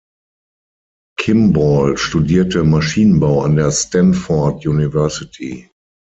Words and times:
Kimball 1.19 1.95
studierte 1.95 2.63
Maschinenbau 2.63 3.43
an 3.43 3.55
der 3.55 3.69
Stanford 3.71 4.65
University. 4.65 5.69